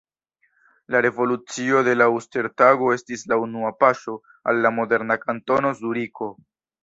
[0.87, 4.15] La revolucio de la Uster-Tago estis la unua paŝo
[4.53, 6.31] al la moderna Kantono Zuriko.